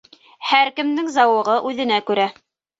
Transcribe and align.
Һәр 0.51 0.71
кемдең 0.79 1.13
зауығы 1.19 1.61
үҙенә 1.71 2.03
күрә. 2.11 2.29